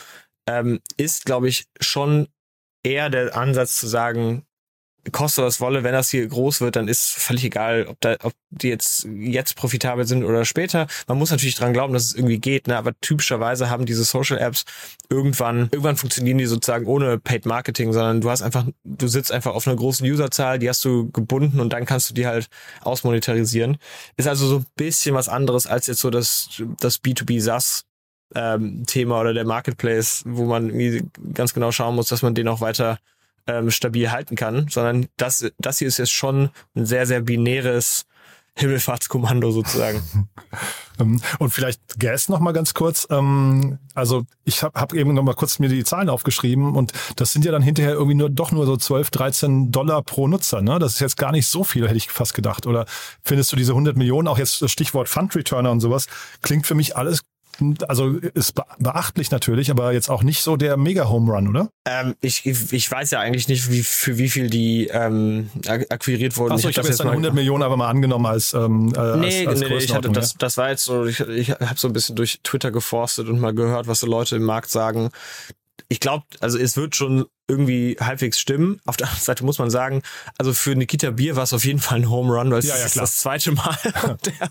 [0.48, 2.28] ähm, ist, glaube ich, schon
[2.83, 4.44] eher der Ansatz zu sagen,
[5.11, 8.33] kostet was wolle, wenn das hier groß wird, dann ist völlig egal, ob da, ob
[8.51, 10.87] die jetzt jetzt profitabel sind oder später.
[11.07, 12.77] Man muss natürlich dran glauben, dass es irgendwie geht, ne?
[12.77, 14.64] Aber typischerweise haben diese Social Apps
[15.11, 19.55] irgendwann, irgendwann funktionieren die sozusagen ohne Paid Marketing, sondern du hast einfach, du sitzt einfach
[19.55, 22.49] auf einer großen Userzahl, die hast du gebunden und dann kannst du die halt
[22.83, 23.79] ausmonetarisieren.
[24.16, 27.85] Ist also so ein bisschen was anderes als jetzt so das, das B2B SaaS
[28.35, 32.49] ähm, Thema oder der Marketplace, wo man irgendwie ganz genau schauen muss, dass man den
[32.49, 32.99] auch weiter
[33.48, 38.06] ähm, stabil halten kann, sondern das, das hier ist jetzt schon ein sehr, sehr binäres
[38.58, 40.02] Himmelfahrtskommando sozusagen.
[41.00, 43.06] Ähm, und vielleicht Gas noch mal ganz kurz.
[43.08, 47.32] Ähm, also ich habe hab eben noch mal kurz mir die Zahlen aufgeschrieben und das
[47.32, 50.61] sind ja dann hinterher irgendwie nur doch nur so 12, 13 Dollar pro Nutzer.
[50.61, 50.80] Ne?
[50.80, 52.66] Das ist jetzt gar nicht so viel, hätte ich fast gedacht.
[52.66, 52.84] Oder
[53.22, 56.08] findest du diese 100 Millionen, auch jetzt das Stichwort Fund Returner und sowas,
[56.42, 57.22] klingt für mich alles
[57.88, 61.71] also ist beachtlich natürlich, aber jetzt auch nicht so der Mega-Home Run, oder?
[61.85, 66.53] Ähm, ich, ich weiß ja eigentlich nicht, wie, für wie viel die ähm, akquiriert wurden.
[66.53, 69.47] Achso, ich, ich habe jetzt, jetzt 100 Millionen aber mal angenommen als ähm, äh, Nee,
[69.47, 71.92] als, als nee, ich hatte, das, das war jetzt so, ich, ich habe so ein
[71.92, 75.11] bisschen durch Twitter geforstet und mal gehört, was so Leute im Markt sagen
[75.88, 78.79] ich glaube, also es wird schon irgendwie halbwegs stimmen.
[78.85, 80.03] Auf der anderen Seite muss man sagen,
[80.37, 82.77] also für Nikita Bier war es auf jeden Fall ein Home Run, weil es ja,
[82.77, 83.77] ja, ist das zweite Mal.
[84.27, 84.51] der,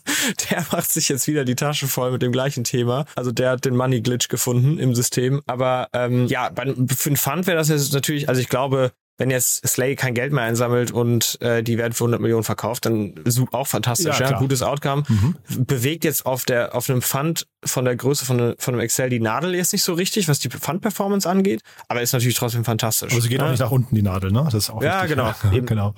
[0.50, 3.06] der macht sich jetzt wieder die Tasche voll mit dem gleichen Thema.
[3.16, 5.44] Also der hat den Money Glitch gefunden im System.
[5.46, 9.32] Aber ähm, ja, bei, für einen Fund wäre das jetzt natürlich, also ich glaube, wenn
[9.32, 13.16] jetzt Slay kein Geld mehr einsammelt und äh, die werden für 100 Millionen verkauft, dann
[13.52, 15.04] auch fantastisch, ja, ja gutes Outcome.
[15.08, 15.36] Mhm.
[15.66, 19.20] Bewegt jetzt auf der auf einem Fund von der Größe von, von einem Excel die
[19.20, 23.12] Nadel jetzt nicht so richtig, was die Fund-Performance angeht, aber ist natürlich trotzdem fantastisch.
[23.12, 23.46] Aber sie geht ja.
[23.46, 24.44] auch nicht nach unten, die Nadel, ne?
[24.46, 25.34] Das ist auch Ja, genau.
[25.52, 25.66] Eben.
[25.66, 25.94] genau.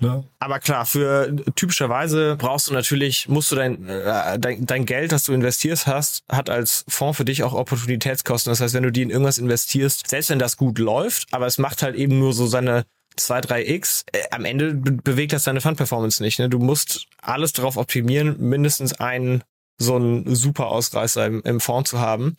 [0.00, 0.24] Ne?
[0.40, 5.24] Aber klar, für typischerweise brauchst du natürlich, musst du dein, äh, dein, dein Geld, das
[5.24, 8.50] du investierst hast, hat als Fonds für dich auch Opportunitätskosten.
[8.50, 11.58] Das heißt, wenn du die in irgendwas investierst, selbst wenn das gut läuft, aber es
[11.58, 12.84] macht halt eben nur so seine
[13.16, 16.38] 2, 3x, äh, am Ende bewegt das deine Fund-Performance nicht.
[16.38, 16.48] Ne?
[16.48, 19.44] Du musst alles darauf optimieren, mindestens einen
[19.78, 22.36] so einen super Ausreißer im, im Fonds zu haben.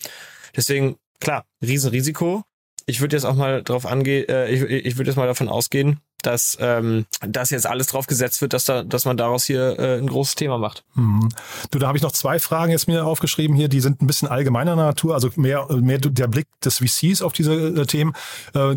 [0.55, 2.43] Deswegen, klar, Riesenrisiko.
[2.85, 5.99] Ich würde jetzt auch mal drauf angehen, äh, ich, ich würde jetzt mal davon ausgehen,
[6.25, 9.97] dass ähm, das jetzt alles drauf gesetzt wird, dass da, dass man daraus hier äh,
[9.97, 10.83] ein großes Thema macht.
[10.95, 11.29] Mhm.
[11.71, 14.27] Du, da habe ich noch zwei Fragen jetzt mir aufgeschrieben hier, die sind ein bisschen
[14.27, 18.13] allgemeiner Natur, also mehr, mehr der Blick des VCs auf diese äh, Themen.
[18.53, 18.75] Äh,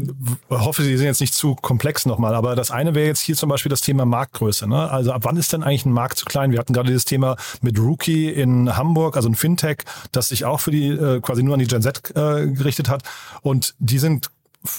[0.51, 3.49] hoffe, sie sind jetzt nicht zu komplex nochmal, aber das eine wäre jetzt hier zum
[3.49, 4.69] Beispiel das Thema Marktgröße.
[4.69, 4.91] Ne?
[4.91, 6.53] Also ab wann ist denn eigentlich ein Markt zu klein?
[6.53, 9.79] Wir hatten gerade dieses Thema mit Rookie in Hamburg, also ein Fintech,
[10.13, 13.03] das sich auch für die äh, quasi nur an die Gen Z äh, gerichtet hat
[13.43, 14.31] und die sind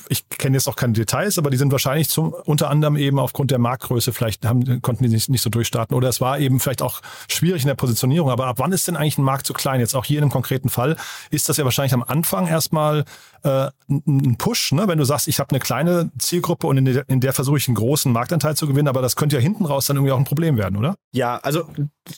[0.09, 3.51] ich kenne jetzt auch keine Details, aber die sind wahrscheinlich zum, unter anderem eben aufgrund
[3.51, 5.95] der Marktgröße, vielleicht haben, konnten die nicht, nicht so durchstarten.
[5.95, 8.29] Oder es war eben vielleicht auch schwierig in der Positionierung.
[8.29, 9.79] Aber ab wann ist denn eigentlich ein Markt zu klein?
[9.79, 10.97] Jetzt auch hier in einem konkreten Fall
[11.29, 13.05] ist das ja wahrscheinlich am Anfang erstmal
[13.43, 14.87] äh, ein Push, ne?
[14.87, 17.67] wenn du sagst, ich habe eine kleine Zielgruppe und in der, in der versuche ich
[17.67, 20.25] einen großen Marktanteil zu gewinnen, aber das könnte ja hinten raus dann irgendwie auch ein
[20.25, 20.95] Problem werden, oder?
[21.13, 21.63] Ja, also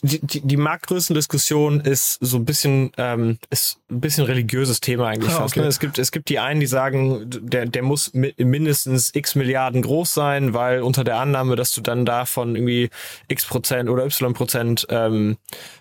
[0.02, 5.32] die, die, die Marktgrößendiskussion ist so ein bisschen ähm, ist ein bisschen religiöses Thema eigentlich
[5.32, 5.56] ah, fast.
[5.56, 5.64] Ne?
[5.64, 10.14] Es gibt es gibt die einen, die sagen, der der muss mindestens x Milliarden groß
[10.14, 12.90] sein, weil unter der Annahme, dass du dann davon irgendwie
[13.28, 15.36] x Prozent oder y Prozent ähm,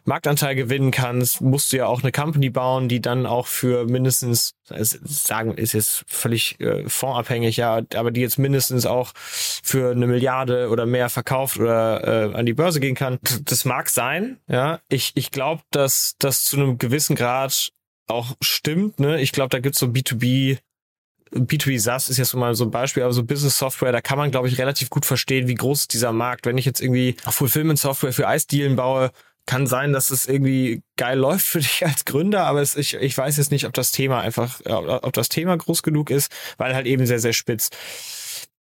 [0.06, 4.54] Marktanteil gewinnen kannst, musst du ja auch eine Company bauen, die dann auch für mindestens
[4.80, 10.70] sagen ist jetzt völlig äh, fondsabhängig, ja, aber die jetzt mindestens auch für eine Milliarde
[10.70, 13.20] oder mehr verkauft oder äh, an die Börse gehen kann.
[13.44, 14.80] Das mag sein, ja.
[14.90, 17.72] Ich, ich glaube, dass das zu einem gewissen Grad
[18.08, 19.00] auch stimmt.
[19.00, 19.22] Ne?
[19.22, 20.60] Ich glaube, da gibt's so B2B
[21.34, 24.32] B2B SaaS ist jetzt mal so ein Beispiel, aber so Business Software, da kann man,
[24.32, 26.46] glaube ich, relativ gut verstehen, wie groß dieser Markt.
[26.46, 29.12] Wenn ich jetzt irgendwie Fulfillment Software für Eisdealen baue,
[29.46, 33.18] kann sein, dass es irgendwie geil läuft für dich als Gründer, aber es, ich, ich
[33.18, 36.86] weiß jetzt nicht, ob das Thema einfach, ob das Thema groß genug ist, weil halt
[36.86, 37.70] eben sehr, sehr spitz.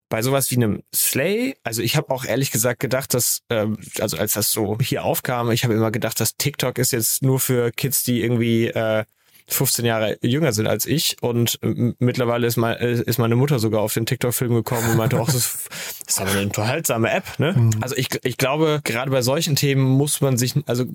[0.09, 4.17] Bei sowas wie einem Slay, also ich habe auch ehrlich gesagt gedacht, dass, ähm, also
[4.17, 7.71] als das so hier aufkam, ich habe immer gedacht, dass TikTok ist jetzt nur für
[7.71, 9.03] Kids, die irgendwie äh,
[9.47, 11.59] 15 Jahre jünger sind als ich und
[11.99, 15.27] mittlerweile ist, mein, äh, ist meine Mutter sogar auf den TikTok-Film gekommen und meinte, auch,
[15.27, 15.69] das ist,
[16.05, 17.39] das ist aber eine unterhaltsame App.
[17.39, 17.53] Ne?
[17.53, 17.71] Mhm.
[17.81, 20.85] Also ich, ich glaube, gerade bei solchen Themen muss man sich, also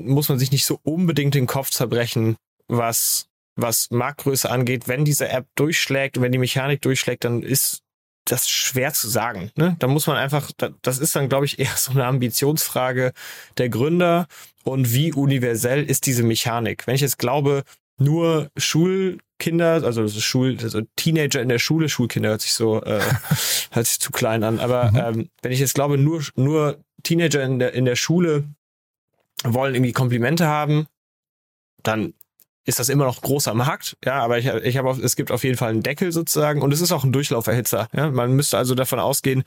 [0.00, 2.36] muss man sich nicht so unbedingt den Kopf zerbrechen,
[2.68, 7.82] was was Marktgröße angeht, wenn diese App durchschlägt wenn die Mechanik durchschlägt, dann ist
[8.24, 9.50] das schwer zu sagen.
[9.56, 9.76] Ne?
[9.80, 10.50] Da muss man einfach,
[10.82, 13.12] das ist dann, glaube ich, eher so eine Ambitionsfrage
[13.58, 14.26] der Gründer
[14.64, 16.86] und wie universell ist diese Mechanik.
[16.86, 17.64] Wenn ich jetzt glaube,
[17.98, 23.00] nur Schulkinder, also Schul, also Teenager in der Schule, Schulkinder hört sich so, äh,
[23.70, 24.60] hört sich zu klein an.
[24.60, 25.20] Aber mhm.
[25.20, 28.44] ähm, wenn ich jetzt glaube, nur, nur Teenager in der, in der Schule
[29.44, 30.86] wollen irgendwie Komplimente haben,
[31.82, 32.14] dann
[32.64, 35.56] ist das immer noch großer Markt, ja, aber ich, ich habe es gibt auf jeden
[35.56, 37.88] Fall einen Deckel sozusagen und es ist auch ein Durchlauferhitzer.
[37.92, 38.10] Ja?
[38.10, 39.42] Man müsste also davon ausgehen,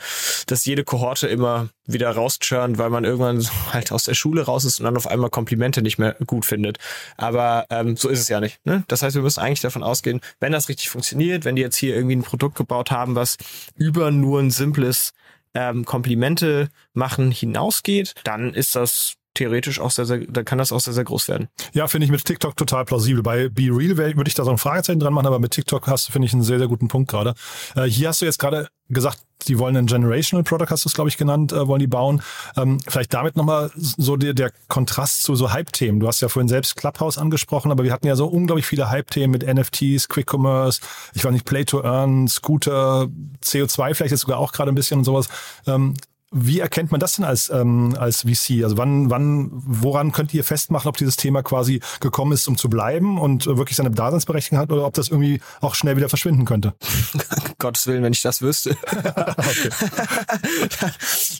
[0.48, 4.80] dass jede Kohorte immer wieder rauschurnt, weil man irgendwann halt aus der Schule raus ist
[4.80, 6.78] und dann auf einmal Komplimente nicht mehr gut findet.
[7.16, 8.60] Aber ähm, so ist es ja nicht.
[8.66, 8.84] Ne?
[8.88, 11.96] Das heißt, wir müssen eigentlich davon ausgehen, wenn das richtig funktioniert, wenn die jetzt hier
[11.96, 13.38] irgendwie ein Produkt gebaut haben, was
[13.76, 15.14] über nur ein simples
[15.54, 20.80] ähm, Komplimente machen hinausgeht, dann ist das theoretisch auch sehr, sehr, da kann das auch
[20.80, 21.48] sehr, sehr groß werden.
[21.74, 23.22] Ja, finde ich mit TikTok total plausibel.
[23.22, 26.08] Bei Be Real würde ich da so ein Fragezeichen dran machen, aber mit TikTok hast
[26.08, 27.36] du, finde ich, einen sehr, sehr guten Punkt gerade.
[27.76, 30.96] Äh, hier hast du jetzt gerade gesagt, die wollen einen Generational Product, hast du es,
[30.96, 32.22] glaube ich, genannt, äh, wollen die bauen.
[32.56, 36.00] Ähm, vielleicht damit nochmal so der, der Kontrast zu so Hype-Themen.
[36.00, 39.32] Du hast ja vorhin selbst Clubhouse angesprochen, aber wir hatten ja so unglaublich viele Hype-Themen
[39.32, 40.82] mit NFTs, Quick Commerce,
[41.14, 43.08] ich weiß nicht, Play to Earn, Scooter,
[43.44, 45.28] CO2 vielleicht jetzt sogar auch gerade ein bisschen und sowas.
[45.68, 45.94] Ähm,
[46.32, 48.64] wie erkennt man das denn als, ähm, als VC?
[48.64, 52.70] Also wann, wann, woran könnt ihr festmachen, ob dieses Thema quasi gekommen ist, um zu
[52.70, 56.74] bleiben und wirklich seine Daseinsberechtigung hat oder ob das irgendwie auch schnell wieder verschwinden könnte?
[57.60, 58.72] Gottes Willen, wenn ich das wüsste.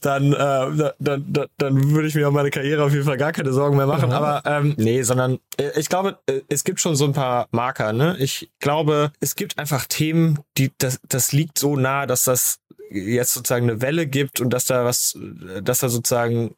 [0.02, 3.32] dann, äh, dann, dann, dann würde ich mir um meine Karriere auf jeden Fall gar
[3.32, 4.12] keine Sorgen mehr machen.
[4.12, 5.40] Aber ähm, nee, sondern
[5.76, 7.94] ich glaube, äh, es gibt schon so ein paar Marker.
[7.94, 8.16] Ne?
[8.20, 12.60] Ich glaube, es gibt einfach Themen, die das, das liegt so nah, dass das
[12.92, 15.18] jetzt sozusagen eine Welle gibt und dass da was,
[15.62, 16.56] dass da sozusagen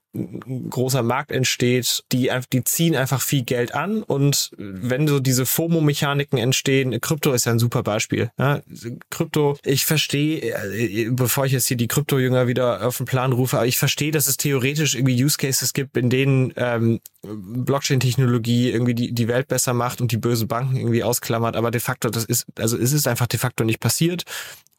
[0.70, 6.38] großer Markt entsteht, die, die ziehen einfach viel Geld an und wenn so diese FOMO-Mechaniken
[6.38, 8.32] entstehen, Krypto ist ja ein super Beispiel.
[8.38, 8.62] Ja,
[9.10, 13.58] Krypto, ich verstehe, äh, bevor ich jetzt hier die Krypto-Jünger wieder auf den Plan rufe,
[13.58, 18.96] aber ich verstehe, dass es theoretisch irgendwie Use Cases gibt, in denen ähm, Blockchain-Technologie irgendwie
[18.96, 22.26] die, die Welt besser macht und die böse Banken irgendwie ausklammert, aber de facto, das
[22.26, 24.24] ist, also es ist einfach de facto nicht passiert.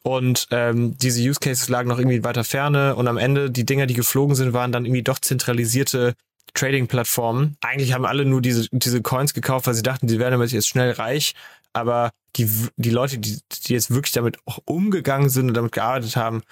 [0.03, 3.85] Und ähm, diese Use Cases lagen noch irgendwie weiter ferne und am Ende die Dinger,
[3.85, 6.15] die geflogen sind, waren dann irgendwie doch zentralisierte
[6.53, 7.57] Trading-Plattformen.
[7.61, 10.67] Eigentlich haben alle nur diese, diese Coins gekauft, weil sie dachten, sie werden damit jetzt
[10.67, 11.33] schnell reich.
[11.73, 16.15] Aber die, die Leute, die, die jetzt wirklich damit auch umgegangen sind und damit gearbeitet
[16.15, 16.43] haben,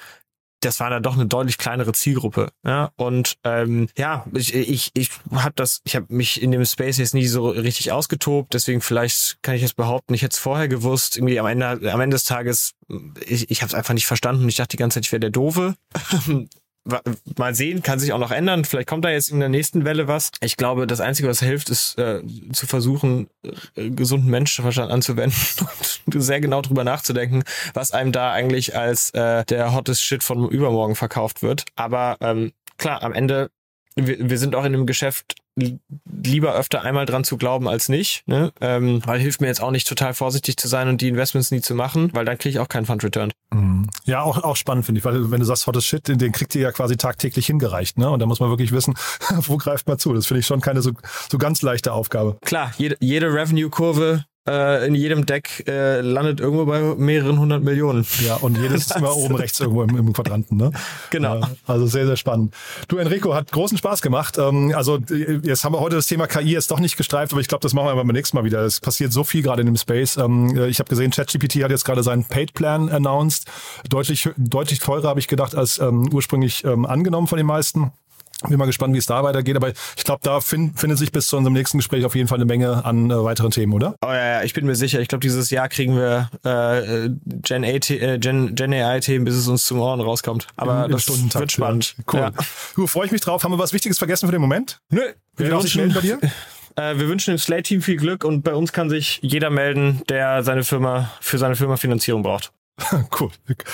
[0.68, 2.52] das war dann doch eine deutlich kleinere Zielgruppe.
[2.66, 2.92] Ja?
[2.96, 7.14] Und ähm, ja, ich, ich, ich habe das, ich habe mich in dem Space jetzt
[7.14, 11.18] nie so richtig ausgetobt, deswegen vielleicht kann ich jetzt behaupten, ich hätte es vorher gewusst,
[11.18, 12.74] irgendwie am Ende, am Ende des Tages,
[13.26, 15.22] ich, ich habe es einfach nicht verstanden und ich dachte die ganze Zeit, ich wäre
[15.22, 15.76] der Doofe.
[17.38, 18.66] mal sehen, kann sich auch noch ändern.
[18.66, 20.32] Vielleicht kommt da jetzt in der nächsten Welle was.
[20.42, 22.22] Ich glaube, das Einzige, was hilft, ist äh,
[22.54, 23.30] zu versuchen,
[23.76, 25.38] äh, gesunden Menschenverstand anzuwenden
[26.06, 30.50] und sehr genau drüber nachzudenken, was einem da eigentlich als äh, der hottest Shit von
[30.50, 31.66] übermorgen verkauft wird.
[31.76, 33.50] Aber ähm, klar, am Ende
[33.98, 35.36] wir, wir sind auch in dem Geschäft
[36.06, 38.52] lieber öfter einmal dran zu glauben als nicht, ne?
[38.62, 41.62] ähm, weil hilft mir jetzt auch nicht total vorsichtig zu sein und die Investments nie
[41.62, 43.32] zu machen, weil dann kriege ich auch keinen Fund Return.
[43.52, 43.90] Mhm.
[44.06, 46.54] Ja, auch, auch spannend finde ich, weil wenn du sagst, hottes Shit, den, den kriegt
[46.54, 48.10] ihr ja quasi tagtäglich hingereicht, ne?
[48.10, 48.94] Und da muss man wirklich wissen,
[49.38, 50.14] wo greift man zu.
[50.14, 50.92] Das finde ich schon keine so,
[51.32, 52.38] so ganz leichte Aufgabe.
[52.46, 54.26] Klar, jede, jede Revenue-Kurve
[54.86, 58.06] in jedem Deck äh, landet irgendwo bei mehreren hundert Millionen.
[58.26, 60.58] Ja, und jedes ist immer oben rechts irgendwo im, im Quadranten.
[60.58, 60.72] Ne?
[61.10, 61.40] Genau.
[61.40, 62.54] Ja, also sehr, sehr spannend.
[62.88, 64.38] Du, Enrico, hat großen Spaß gemacht.
[64.38, 65.00] Ähm, also
[65.44, 67.74] jetzt haben wir heute das Thema KI jetzt doch nicht gestreift, aber ich glaube, das
[67.74, 68.62] machen wir beim nächsten Mal wieder.
[68.62, 70.18] Es passiert so viel gerade in dem Space.
[70.18, 73.46] Ähm, ich habe gesehen, ChatGPT hat jetzt gerade seinen Paid-Plan announced.
[73.90, 77.92] Deutlich, deutlich teurer, habe ich gedacht, als ähm, ursprünglich ähm, angenommen von den meisten.
[78.48, 81.28] Bin mal gespannt, wie es da weitergeht, aber ich glaube, da find, findet sich bis
[81.28, 83.96] zu unserem nächsten Gespräch auf jeden Fall eine Menge an äh, weiteren Themen, oder?
[84.06, 85.00] Oh ja, ja, ich bin mir sicher.
[85.00, 87.80] Ich glaube, dieses Jahr kriegen wir äh, Gen, äh,
[88.20, 90.48] Gen, Gen AI-Themen, bis es uns zum Ohren rauskommt.
[90.56, 91.96] Aber Im, das im wird spannend.
[91.98, 92.04] Ja.
[92.14, 92.20] Cool.
[92.20, 92.32] Ja.
[92.76, 93.44] Du, freue ich mich drauf.
[93.44, 94.82] Haben wir was Wichtiges vergessen für den Moment?
[94.90, 95.02] Nö.
[95.36, 96.20] Wir, wir wünschen, bei dir?
[96.78, 100.44] Äh, wir wünschen dem Slate-Team viel Glück und bei uns kann sich jeder melden, der
[100.44, 102.52] seine Firma für seine Firma Finanzierung braucht.
[103.20, 103.32] cool.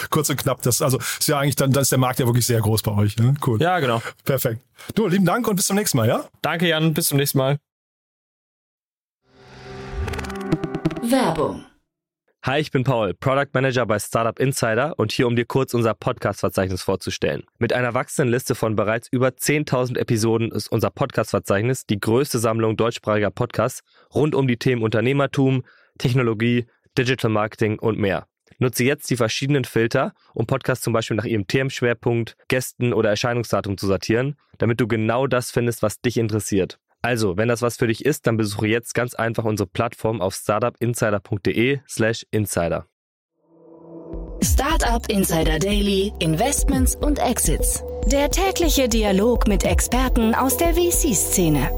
[0.10, 0.62] Kurz und knapp.
[0.62, 2.92] Das, also ist ja eigentlich dann, dann ist der Markt ja wirklich sehr groß bei
[2.92, 3.18] euch.
[3.18, 3.36] Ne?
[3.46, 3.62] Cool.
[3.62, 4.02] Ja, genau.
[4.24, 4.62] Perfekt.
[4.96, 6.26] Du, lieben Dank und bis zum nächsten Mal, ja?
[6.42, 6.94] Danke, Jan.
[6.94, 7.60] Bis zum nächsten Mal.
[11.02, 11.66] Werbung.
[12.46, 15.94] Hi, ich bin Paul, Product Manager bei Startup Insider und hier, um dir kurz unser
[15.94, 17.44] Podcast-Verzeichnis vorzustellen.
[17.58, 22.76] Mit einer wachsenden Liste von bereits über 10.000 Episoden ist unser Podcast-Verzeichnis die größte Sammlung
[22.76, 23.82] deutschsprachiger Podcasts
[24.14, 25.64] rund um die Themen Unternehmertum,
[25.98, 26.66] Technologie,
[26.98, 28.28] Digital Marketing und mehr.
[28.64, 33.78] Nutze jetzt die verschiedenen Filter, um Podcasts zum Beispiel nach ihrem Themenschwerpunkt, Gästen oder Erscheinungsdatum
[33.78, 36.80] zu sortieren, damit du genau das findest, was dich interessiert.
[37.02, 40.34] Also, wenn das was für dich ist, dann besuche jetzt ganz einfach unsere Plattform auf
[40.34, 42.88] startupinsider.de slash insider.
[44.42, 47.84] Startup Insider Daily, Investments und Exits.
[48.06, 51.70] Der tägliche Dialog mit Experten aus der VC-Szene.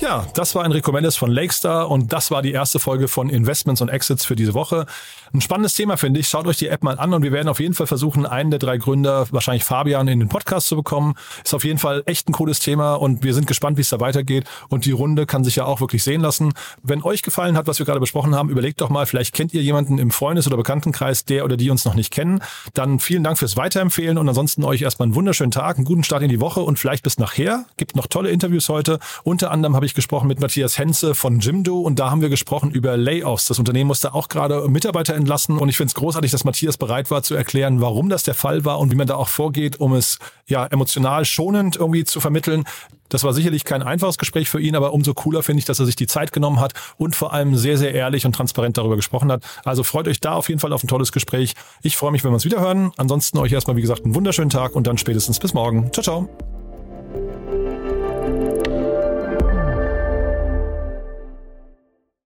[0.00, 3.82] Ja, das war Enrico Mendes von Lakestar und das war die erste Folge von Investments
[3.82, 4.86] und Exits für diese Woche.
[5.34, 6.26] Ein spannendes Thema, finde ich.
[6.26, 8.58] Schaut euch die App mal an und wir werden auf jeden Fall versuchen, einen der
[8.58, 11.16] drei Gründer, wahrscheinlich Fabian, in den Podcast zu bekommen.
[11.44, 14.00] Ist auf jeden Fall echt ein cooles Thema und wir sind gespannt, wie es da
[14.00, 14.44] weitergeht.
[14.70, 16.54] Und die Runde kann sich ja auch wirklich sehen lassen.
[16.82, 19.62] Wenn euch gefallen hat, was wir gerade besprochen haben, überlegt doch mal, vielleicht kennt ihr
[19.62, 22.40] jemanden im Freundes- oder Bekanntenkreis, der oder die uns noch nicht kennen.
[22.72, 26.22] Dann vielen Dank fürs Weiterempfehlen und ansonsten euch erstmal einen wunderschönen Tag, einen guten Start
[26.22, 27.66] in die Woche und vielleicht bis nachher.
[27.76, 28.98] Gibt noch tolle Interviews heute.
[29.24, 32.70] Unter anderem habe ich gesprochen mit Matthias Henze von Jimdo und da haben wir gesprochen
[32.70, 33.46] über Layoffs.
[33.46, 37.10] Das Unternehmen musste auch gerade Mitarbeiter entlassen und ich finde es großartig, dass Matthias bereit
[37.10, 39.94] war zu erklären, warum das der Fall war und wie man da auch vorgeht, um
[39.94, 42.64] es ja emotional schonend irgendwie zu vermitteln.
[43.08, 45.86] Das war sicherlich kein einfaches Gespräch für ihn, aber umso cooler finde ich, dass er
[45.86, 49.32] sich die Zeit genommen hat und vor allem sehr, sehr ehrlich und transparent darüber gesprochen
[49.32, 49.42] hat.
[49.64, 51.54] Also freut euch da auf jeden Fall auf ein tolles Gespräch.
[51.82, 52.92] Ich freue mich, wenn wir uns wieder hören.
[52.96, 55.90] Ansonsten euch erstmal, wie gesagt, einen wunderschönen Tag und dann spätestens bis morgen.
[55.92, 57.89] Ciao, ciao.